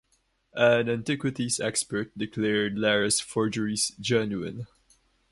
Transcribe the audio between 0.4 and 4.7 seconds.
An antiquities expert declared Lara's forgeries genuine.